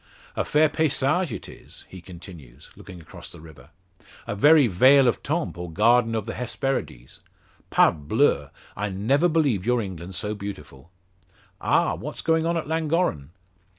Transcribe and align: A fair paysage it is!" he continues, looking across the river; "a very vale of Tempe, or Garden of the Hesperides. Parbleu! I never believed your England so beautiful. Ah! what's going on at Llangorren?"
A 0.35 0.43
fair 0.43 0.67
paysage 0.67 1.31
it 1.31 1.47
is!" 1.47 1.85
he 1.87 2.01
continues, 2.01 2.71
looking 2.75 2.99
across 2.99 3.31
the 3.31 3.39
river; 3.39 3.69
"a 4.25 4.35
very 4.35 4.65
vale 4.65 5.07
of 5.07 5.21
Tempe, 5.21 5.59
or 5.59 5.69
Garden 5.71 6.15
of 6.15 6.25
the 6.25 6.33
Hesperides. 6.33 7.19
Parbleu! 7.69 8.49
I 8.75 8.89
never 8.89 9.27
believed 9.29 9.67
your 9.67 9.79
England 9.79 10.15
so 10.15 10.33
beautiful. 10.33 10.89
Ah! 11.61 11.93
what's 11.93 12.23
going 12.23 12.47
on 12.47 12.57
at 12.57 12.65
Llangorren?" 12.67 13.29